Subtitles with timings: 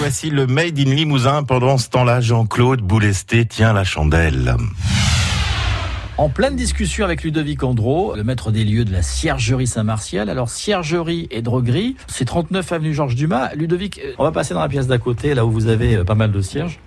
[0.00, 1.42] voici le Made in Limousin.
[1.42, 4.56] Pendant ce temps-là, Jean-Claude Boulesté tient la chandelle.
[6.16, 10.30] En pleine discussion avec Ludovic Andro, le maître des lieux de la Ciergerie Saint-Martial.
[10.30, 13.54] Alors, Ciergerie et Droguerie, c'est 39 avenue Georges Dumas.
[13.54, 16.04] Ludovic, euh, on va passer dans la pièce d'à côté, là où vous avez euh,
[16.04, 16.80] pas mal de cierges.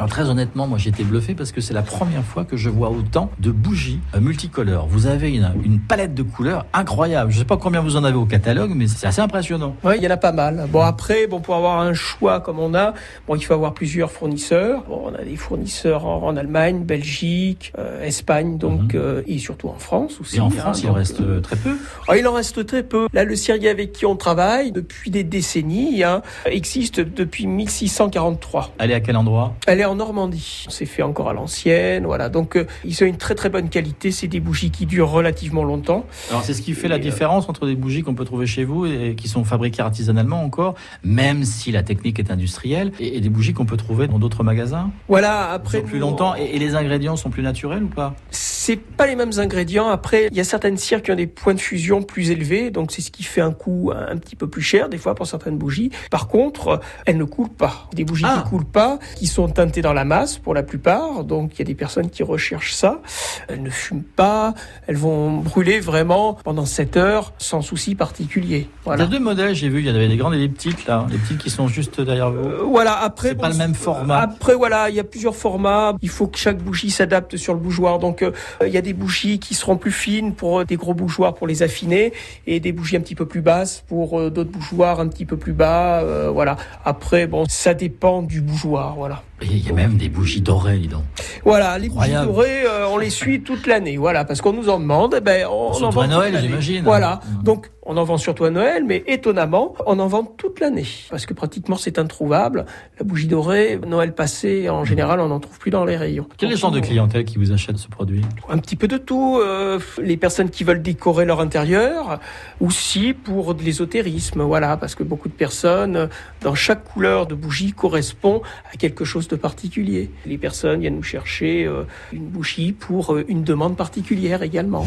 [0.00, 2.70] Alors très honnêtement, moi j'ai été bluffé parce que c'est la première fois que je
[2.70, 4.86] vois autant de bougies euh, multicolores.
[4.86, 7.30] Vous avez une, une, palette de couleurs incroyable.
[7.30, 9.76] Je sais pas combien vous en avez au catalogue, mais c'est assez impressionnant.
[9.84, 10.66] Oui, il y en a pas mal.
[10.72, 12.94] Bon après, bon pour avoir un choix comme on a,
[13.28, 14.84] bon il faut avoir plusieurs fournisseurs.
[14.88, 18.96] Bon, on a des fournisseurs en, en Allemagne, Belgique, euh, Espagne, donc mm -hmm.
[18.96, 20.38] euh, et surtout en France aussi.
[20.38, 21.76] Et en France, hein, il en reste euh, très peu.
[22.08, 23.06] Oh, il en reste très peu.
[23.12, 28.72] Là, le Syrie avec qui on travaille depuis des décennies hein, existe depuis 1643.
[28.78, 29.52] Elle est à quel endroit?
[29.66, 30.66] Elle est en Normandie.
[30.68, 32.28] C'est fait encore à l'ancienne, voilà.
[32.28, 34.10] Donc euh, ils ont une très très bonne qualité.
[34.10, 36.06] C'est des bougies qui durent relativement longtemps.
[36.30, 38.86] Alors c'est ce qui fait la différence entre des bougies qu'on peut trouver chez vous
[38.86, 43.52] et qui sont fabriquées artisanalement encore, même si la technique est industrielle, et, des bougies
[43.52, 44.90] qu'on peut trouver dans d'autres magasins?
[45.08, 45.50] Voilà.
[45.50, 48.14] Après plus longtemps et, et, les ingrédients sont plus naturels ou pas?
[48.62, 49.88] C'est pas les mêmes ingrédients.
[49.88, 52.92] Après, il y a certaines cires qui ont des points de fusion plus élevés, donc
[52.92, 55.56] c'est ce qui fait un coût un, petit peu plus cher des fois pour certaines
[55.56, 55.90] bougies.
[56.10, 57.88] Par contre, elles ne coulent pas.
[57.94, 58.42] Des bougies ah.
[58.44, 61.24] qui coulent pas, qui sont teintées dans la masse pour la plupart.
[61.24, 63.00] Donc il y a des personnes qui recherchent ça.
[63.48, 64.52] Elles ne fument pas,
[64.86, 68.68] elles vont brûler vraiment pendant 7 heures sans souci particulier.
[68.84, 69.04] Voilà.
[69.04, 70.84] Il y a deux modèles, j'ai vu, il y avait des grandes et des petites
[70.84, 72.46] là, les petites qui sont juste derrière vous.
[72.46, 74.18] Euh, voilà, après c'est bon, pas le même format.
[74.18, 77.60] Après voilà, il y a plusieurs formats, il faut que chaque bougie s'adapte sur le
[77.60, 77.98] bougeoir.
[77.98, 78.32] Donc euh,
[78.64, 81.62] il y a des bougies qui seront plus fines pour des gros bougeoirs pour les
[81.62, 82.12] affiner
[82.46, 85.36] et des bougies un petit peu plus basses pour euh, d'autres bougeoirs un petit peu
[85.36, 86.56] plus bas, euh, voilà.
[86.84, 89.22] Après bon, ça dépend du bougeoir, voilà.
[89.42, 91.04] Il y a même des bougies dorées, dis donc.
[91.44, 92.26] Voilà, les Incroyable.
[92.26, 95.14] bougies dorées, euh, on les suit toute l'année, voilà, parce qu'on nous en demande.
[95.16, 96.84] Eh ben, on surtout en à Noël, j'imagine.
[96.84, 97.42] Voilà, mmh.
[97.42, 101.24] donc on en vend surtout à Noël, mais étonnamment, on en vend toute l'année, parce
[101.26, 102.66] que pratiquement c'est introuvable.
[102.98, 106.26] La bougie dorée, Noël passé, en général, on n'en trouve plus dans les rayons.
[106.36, 108.22] Quel est le genre de clientèle qui vous achète ce produit?
[108.48, 109.38] Un petit peu de tout.
[109.40, 112.20] Euh, les personnes qui veulent décorer leur intérieur,
[112.60, 116.10] aussi pour de l'ésotérisme, voilà, parce que beaucoup de personnes,
[116.42, 118.42] dans chaque couleur de bougie, correspond
[118.72, 120.10] à quelque chose de particulier.
[120.26, 124.86] Les personnes viennent nous chercher euh, une bougie pour euh, une demande particulière également.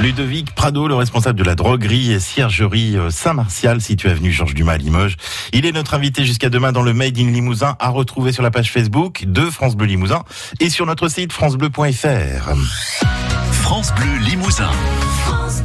[0.00, 4.76] Ludovic Prado, le responsable de la droguerie et ciergerie Saint-Martial, située avenue Georges Dumas à
[4.78, 5.16] Limoges.
[5.52, 8.50] Il est notre invité jusqu'à demain dans le Made in Limousin à retrouver sur la
[8.50, 10.22] page Facebook de France Bleu Limousin
[10.60, 12.54] et sur notre site francebleu.fr.
[13.52, 14.70] France Bleu Limousin.
[15.26, 15.62] France